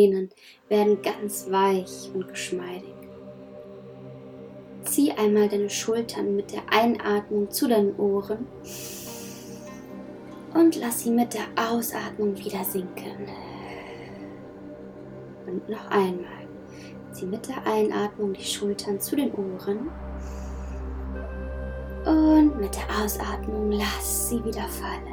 Sehnen 0.00 0.30
werden 0.70 1.02
ganz 1.02 1.50
weich 1.50 2.10
und 2.14 2.26
geschmeidig. 2.28 2.94
Zieh 4.84 5.12
einmal 5.12 5.46
deine 5.48 5.68
Schultern 5.68 6.36
mit 6.36 6.52
der 6.52 6.62
Einatmung 6.70 7.50
zu 7.50 7.68
deinen 7.68 7.94
Ohren 7.96 8.46
und 10.54 10.76
lass 10.80 11.00
sie 11.00 11.10
mit 11.10 11.34
der 11.34 11.44
Ausatmung 11.70 12.34
wieder 12.38 12.64
sinken. 12.64 13.28
Und 15.46 15.68
noch 15.68 15.90
einmal. 15.90 16.48
Zieh 17.12 17.26
mit 17.26 17.46
der 17.48 17.66
Einatmung 17.66 18.32
die 18.32 18.42
Schultern 18.42 18.98
zu 19.00 19.16
den 19.16 19.32
Ohren. 19.34 19.90
Und 22.06 22.58
mit 22.58 22.74
der 22.74 23.04
Ausatmung 23.04 23.72
lass 23.72 24.30
sie 24.30 24.42
wieder 24.42 24.66
fallen. 24.68 25.09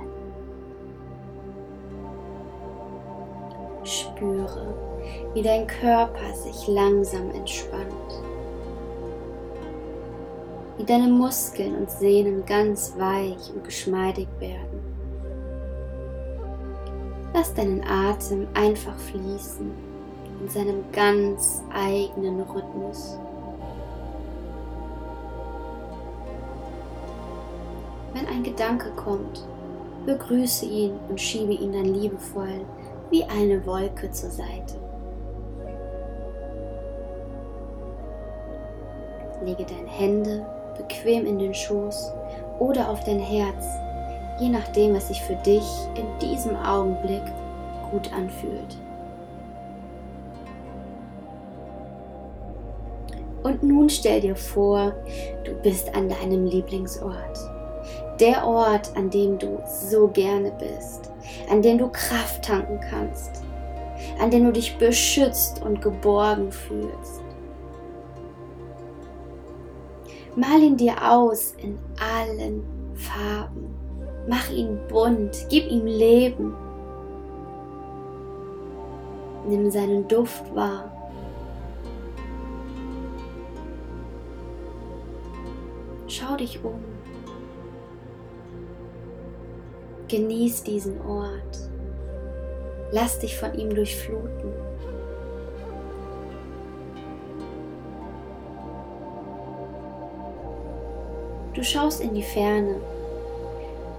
Spüre, 4.18 4.73
wie 5.33 5.41
dein 5.41 5.68
Körper 5.68 6.33
sich 6.33 6.68
langsam 6.68 7.29
entspannt. 7.32 8.24
Wie 10.78 10.83
deine 10.83 11.07
Muskeln 11.07 11.75
und 11.75 11.89
Sehnen 11.89 12.46
ganz 12.46 12.93
weich 12.97 13.54
und 13.54 13.64
geschmeidig 13.64 14.27
werden. 14.39 14.82
Lass 17.33 17.54
deinen 17.54 17.83
Atem 17.83 18.47
einfach 18.54 18.97
fließen 18.97 19.71
in 20.41 20.49
seinem 20.49 20.83
ganz 20.91 21.61
eigenen 21.74 22.41
Rhythmus. 22.41 23.18
Wenn 28.13 28.25
ein 28.27 28.43
Gedanke 28.43 28.89
kommt, 28.96 29.46
begrüße 30.05 30.65
ihn 30.65 30.93
und 31.10 31.19
schiebe 31.19 31.54
ihn 31.54 31.74
dann 31.74 31.93
liebevoll 31.93 32.66
wie 33.09 33.23
eine 33.23 33.66
Wolke 33.66 34.11
zur 34.11 34.30
Seite. 34.30 34.75
Lege 39.44 39.66
deine 39.66 39.88
Hände 39.88 40.45
bequem 40.77 41.25
in 41.25 41.39
den 41.39 41.53
Schoß 41.53 42.11
oder 42.59 42.89
auf 42.89 43.03
dein 43.03 43.19
Herz, 43.19 43.66
je 44.39 44.49
nachdem, 44.49 44.94
was 44.94 45.08
sich 45.08 45.22
für 45.22 45.36
dich 45.36 45.66
in 45.95 46.05
diesem 46.19 46.55
Augenblick 46.55 47.23
gut 47.91 48.11
anfühlt. 48.14 48.77
Und 53.44 53.64
nun 53.64 53.89
stell 53.89 54.21
dir 54.21 54.36
vor, 54.36 54.94
du 55.45 55.53
bist 55.61 55.95
an 55.95 56.09
deinem 56.09 56.45
Lieblingsort. 56.45 57.56
Der 58.19 58.45
Ort, 58.47 58.95
an 58.97 59.11
dem 59.11 59.37
du 59.37 59.61
so 59.67 60.07
gerne 60.07 60.51
bist, 60.57 61.11
an 61.51 61.61
dem 61.61 61.77
du 61.77 61.87
Kraft 61.89 62.45
tanken 62.45 62.79
kannst, 62.89 63.43
an 64.19 64.31
dem 64.31 64.45
du 64.45 64.51
dich 64.51 64.75
beschützt 64.77 65.61
und 65.61 65.81
geborgen 65.81 66.51
fühlst. 66.51 67.21
Mal 70.35 70.61
ihn 70.61 70.77
dir 70.77 70.95
aus 71.03 71.53
in 71.57 71.77
allen 71.99 72.63
Farben. 72.95 73.73
Mach 74.27 74.49
ihn 74.49 74.79
bunt, 74.87 75.47
gib 75.49 75.69
ihm 75.69 75.85
Leben. 75.85 76.55
Nimm 79.47 79.69
seinen 79.69 80.07
Duft 80.07 80.53
wahr. 80.55 80.91
Schau 86.07 86.35
dich 86.35 86.63
um. 86.63 86.96
Genieß 90.08 90.63
diesen 90.63 91.02
Ort. 91.02 91.69
Lass 92.91 93.19
dich 93.19 93.38
von 93.38 93.53
ihm 93.53 93.75
durchfluten. 93.75 94.53
Du 101.53 101.64
schaust 101.64 102.02
in 102.02 102.14
die 102.14 102.23
Ferne 102.23 102.80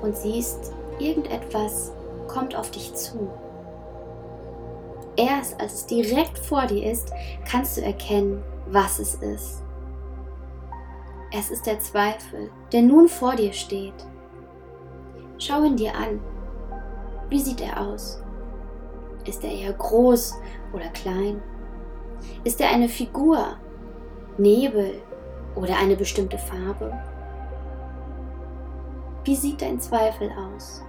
und 0.01 0.17
siehst, 0.17 0.73
irgendetwas 0.99 1.93
kommt 2.29 2.55
auf 2.55 2.71
dich 2.71 2.95
zu. 2.95 3.29
Erst 5.17 5.61
als 5.61 5.75
es 5.75 5.87
direkt 5.87 6.39
vor 6.39 6.67
dir 6.67 6.91
ist, 6.91 7.13
kannst 7.51 7.77
du 7.77 7.83
erkennen, 7.83 8.43
was 8.69 8.99
es 8.99 9.17
ist. 9.17 9.63
Es 11.37 11.51
ist 11.51 11.67
der 11.67 11.81
Zweifel, 11.81 12.51
der 12.73 12.83
nun 12.83 13.09
vor 13.09 13.35
dir 13.35 13.53
steht. 13.53 14.07
Schau 15.39 15.63
ihn 15.63 15.77
dir 15.77 15.95
an. 15.95 16.21
Wie 17.29 17.41
sieht 17.41 17.61
er 17.61 17.81
aus? 17.81 18.23
Ist 19.25 19.45
er 19.45 19.51
eher 19.51 19.73
groß 19.73 20.39
oder 20.73 20.89
klein? 20.89 21.41
Ist 22.45 22.61
er 22.61 22.71
eine 22.71 22.89
Figur, 22.89 23.57
Nebel 24.37 25.01
oder 25.55 25.77
eine 25.77 25.97
bestimmte 25.97 26.39
Farbe? 26.39 26.93
Wie 29.25 29.37
sieht 29.37 29.63
dein 29.63 29.79
Zweifel 29.79 30.31
aus? 30.33 30.83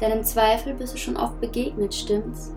Deinem 0.00 0.24
Zweifel 0.24 0.74
bist 0.74 0.94
du 0.94 0.98
schon 0.98 1.16
oft 1.16 1.40
begegnet, 1.40 1.94
stimmt's? 1.94 2.52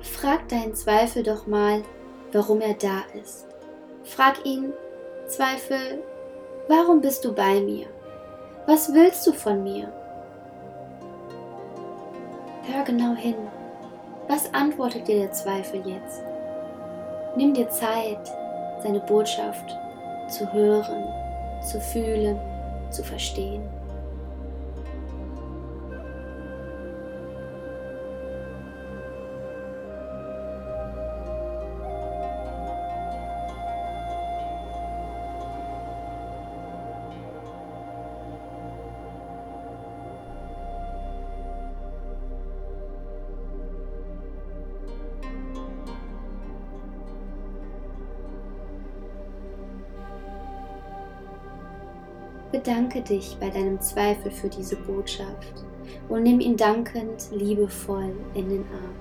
Frag 0.00 0.48
deinen 0.48 0.74
Zweifel 0.74 1.22
doch 1.22 1.46
mal, 1.46 1.82
warum 2.32 2.60
er 2.60 2.74
da 2.74 3.02
ist. 3.20 3.46
Frag 4.04 4.44
ihn, 4.44 4.72
Zweifel, 5.26 6.02
warum 6.68 7.00
bist 7.00 7.24
du 7.24 7.34
bei 7.34 7.60
mir? 7.60 7.86
Was 8.66 8.92
willst 8.92 9.26
du 9.26 9.32
von 9.32 9.62
mir? 9.62 9.92
Hör 12.70 12.84
genau 12.84 13.14
hin. 13.14 13.36
Was 14.28 14.52
antwortet 14.52 15.08
dir 15.08 15.20
der 15.20 15.32
Zweifel 15.32 15.80
jetzt? 15.86 16.22
Nimm 17.36 17.54
dir 17.54 17.68
Zeit, 17.70 18.30
seine 18.82 19.00
Botschaft 19.00 19.74
zu 20.28 20.50
hören, 20.52 21.04
zu 21.62 21.80
fühlen, 21.80 22.38
zu 22.90 23.02
verstehen. 23.02 23.62
Bedanke 52.50 53.02
dich 53.02 53.36
bei 53.38 53.50
deinem 53.50 53.78
Zweifel 53.78 54.30
für 54.30 54.48
diese 54.48 54.76
Botschaft 54.76 55.52
und 56.08 56.22
nimm 56.22 56.40
ihn 56.40 56.56
dankend 56.56 57.28
liebevoll 57.30 58.16
in 58.32 58.48
den 58.48 58.64
Arm. 58.72 58.94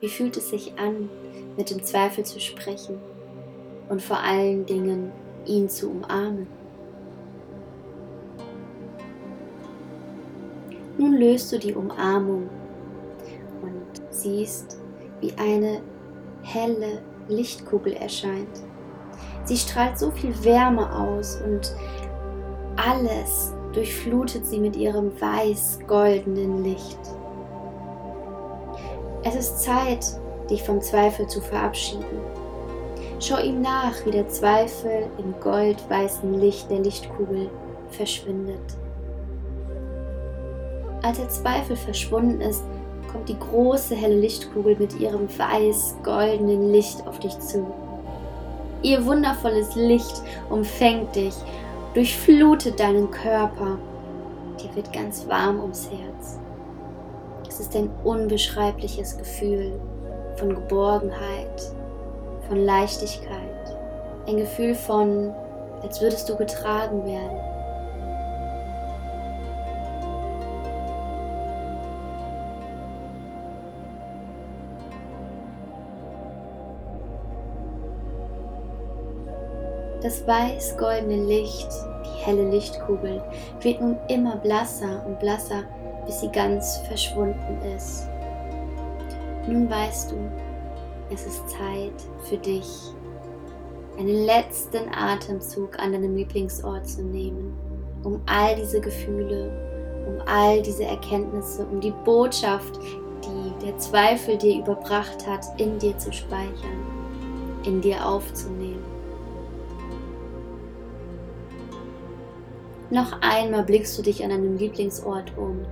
Wie 0.00 0.10
fühlt 0.10 0.36
es 0.36 0.50
sich 0.50 0.78
an, 0.78 1.08
mit 1.56 1.70
dem 1.70 1.82
Zweifel 1.82 2.22
zu 2.22 2.38
sprechen 2.38 2.98
und 3.88 4.02
vor 4.02 4.18
allen 4.18 4.66
Dingen 4.66 5.10
ihn 5.46 5.70
zu 5.70 5.90
umarmen? 5.90 6.46
Nun 10.98 11.14
löst 11.14 11.50
du 11.50 11.58
die 11.58 11.72
Umarmung 11.72 12.50
und 13.62 14.02
siehst, 14.10 14.78
wie 15.22 15.32
eine 15.38 15.80
helle 16.42 17.00
Lichtkugel 17.28 17.94
erscheint 17.94 18.62
Sie 19.44 19.56
strahlt 19.56 19.98
so 19.98 20.10
viel 20.10 20.32
Wärme 20.44 20.94
aus 20.94 21.40
und 21.44 21.74
alles 22.76 23.52
durchflutet 23.72 24.46
sie 24.46 24.58
mit 24.58 24.76
ihrem 24.76 25.10
weiß-goldenen 25.20 26.64
Licht. 26.64 26.98
Es 29.24 29.34
ist 29.34 29.62
Zeit, 29.62 30.04
dich 30.50 30.62
vom 30.62 30.80
Zweifel 30.80 31.26
zu 31.26 31.40
verabschieden. 31.40 32.20
Schau 33.20 33.38
ihm 33.38 33.62
nach, 33.62 33.94
wie 34.04 34.10
der 34.10 34.28
Zweifel 34.28 35.08
im 35.18 35.34
goldweißen 35.40 36.34
Licht 36.40 36.70
der 36.70 36.80
Lichtkugel 36.80 37.48
verschwindet. 37.90 38.76
Als 41.02 41.18
der 41.18 41.28
Zweifel 41.28 41.76
verschwunden 41.76 42.40
ist, 42.40 42.64
kommt 43.10 43.28
die 43.28 43.38
große 43.38 43.94
helle 43.94 44.18
Lichtkugel 44.18 44.76
mit 44.76 44.98
ihrem 44.98 45.28
weiß-goldenen 45.28 46.72
Licht 46.72 47.06
auf 47.06 47.18
dich 47.18 47.38
zu. 47.38 47.72
Ihr 48.82 49.06
wundervolles 49.06 49.76
Licht 49.76 50.22
umfängt 50.50 51.14
dich, 51.14 51.34
durchflutet 51.94 52.80
deinen 52.80 53.10
Körper. 53.10 53.78
Dir 54.60 54.74
wird 54.74 54.92
ganz 54.92 55.26
warm 55.28 55.60
ums 55.60 55.88
Herz. 55.88 56.38
Es 57.48 57.60
ist 57.60 57.76
ein 57.76 57.90
unbeschreibliches 58.02 59.16
Gefühl 59.16 59.78
von 60.36 60.54
Geborgenheit, 60.54 61.72
von 62.48 62.64
Leichtigkeit, 62.64 63.76
ein 64.26 64.38
Gefühl 64.38 64.74
von 64.74 65.32
als 65.82 66.00
würdest 66.00 66.28
du 66.28 66.36
getragen 66.36 67.04
werden. 67.04 67.51
Das 80.02 80.26
weiß-goldene 80.26 81.24
Licht, 81.26 81.68
die 82.04 82.24
helle 82.24 82.50
Lichtkugel, 82.50 83.22
wird 83.60 83.80
nun 83.80 83.96
immer 84.08 84.36
blasser 84.36 85.06
und 85.06 85.20
blasser, 85.20 85.62
bis 86.06 86.20
sie 86.20 86.30
ganz 86.32 86.78
verschwunden 86.88 87.58
ist. 87.76 88.08
Nun 89.46 89.70
weißt 89.70 90.10
du, 90.10 90.16
es 91.12 91.24
ist 91.24 91.48
Zeit 91.48 91.92
für 92.28 92.36
dich, 92.36 92.66
einen 93.96 94.24
letzten 94.24 94.88
Atemzug 94.92 95.78
an 95.78 95.92
deinem 95.92 96.16
Lieblingsort 96.16 96.88
zu 96.88 97.02
nehmen, 97.02 97.56
um 98.02 98.20
all 98.26 98.56
diese 98.56 98.80
Gefühle, 98.80 99.52
um 100.08 100.20
all 100.26 100.62
diese 100.62 100.84
Erkenntnisse, 100.84 101.64
um 101.70 101.80
die 101.80 101.94
Botschaft, 102.04 102.80
die 103.24 103.66
der 103.66 103.78
Zweifel 103.78 104.36
dir 104.36 104.58
überbracht 104.58 105.24
hat, 105.28 105.46
in 105.60 105.78
dir 105.78 105.96
zu 105.98 106.12
speichern, 106.12 106.86
in 107.64 107.80
dir 107.80 108.04
aufzunehmen. 108.04 108.82
Noch 112.92 113.22
einmal 113.22 113.62
blickst 113.62 113.96
du 113.96 114.02
dich 114.02 114.22
an 114.22 114.28
deinem 114.28 114.58
Lieblingsort 114.58 115.32
um. 115.38 115.64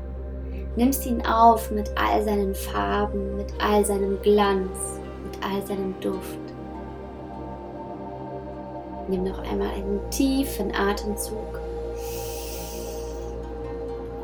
Nimmst 0.75 1.05
ihn 1.05 1.21
auf 1.27 1.71
mit 1.71 1.91
all 1.95 2.25
seinen 2.25 2.55
Farben, 2.55 3.37
mit 3.37 3.53
all 3.59 3.85
seinem 3.85 4.19
Glanz, 4.23 4.99
mit 5.23 5.45
all 5.45 5.61
seinem 5.67 5.95
Duft. 6.01 6.39
Nimm 9.09 9.25
noch 9.25 9.39
einmal 9.41 9.69
einen 9.69 10.01
tiefen 10.09 10.75
Atemzug 10.75 11.61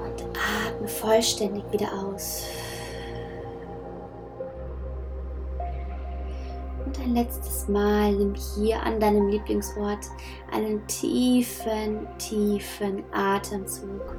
und 0.03 0.25
atme 0.67 0.89
vollständig 0.89 1.65
wieder 1.73 1.89
aus. 1.93 2.45
Ein 7.01 7.15
letztes 7.15 7.69
Mal 7.69 8.13
nimm 8.13 8.35
hier 8.35 8.83
an 8.83 9.01
deinem 9.01 9.29
Lieblingsort 9.29 10.07
einen 10.53 10.87
tiefen, 10.87 12.07
tiefen 12.19 13.03
Atemzug 13.13 14.17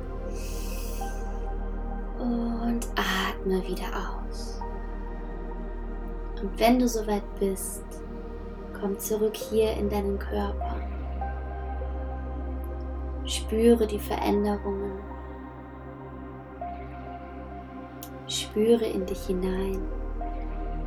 und 2.19 2.87
atme 2.95 3.65
wieder 3.67 4.19
aus. 4.21 4.59
Und 6.41 6.59
wenn 6.59 6.77
du 6.79 6.87
soweit 6.87 7.23
bist, 7.39 7.83
komm 8.79 8.99
zurück 8.99 9.35
hier 9.35 9.73
in 9.73 9.89
deinen 9.89 10.19
Körper. 10.19 10.75
Spüre 13.25 13.87
die 13.87 13.99
Veränderungen. 13.99 14.99
Spüre 18.27 18.85
in 18.85 19.05
dich 19.05 19.25
hinein. 19.25 19.81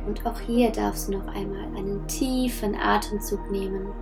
Und 0.05 0.25
auch 0.25 0.39
hier 0.39 0.71
darfst 0.71 1.07
du 1.07 1.17
noch 1.17 1.27
einmal 1.27 1.65
einen 1.75 2.07
tiefen 2.07 2.75
Atemzug 2.75 3.51
nehmen 3.51 3.93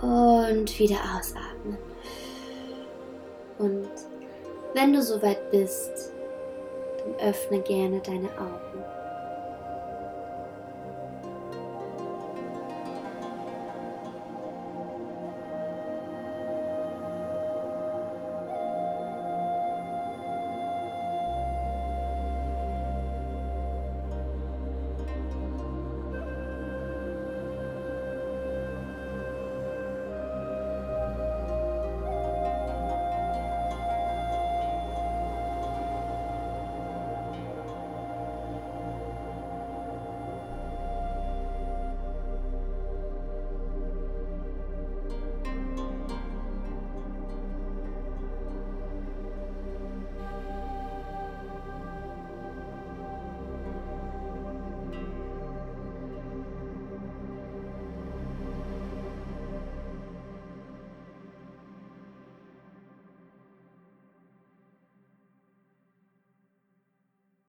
und 0.00 0.78
wieder 0.78 0.98
ausatmen. 1.16 1.76
Und 3.58 3.88
wenn 4.74 4.92
du 4.92 5.02
soweit 5.02 5.50
bist, 5.50 6.12
dann 6.98 7.28
öffne 7.28 7.60
gerne 7.60 8.00
deine 8.00 8.28
Augen. 8.38 8.99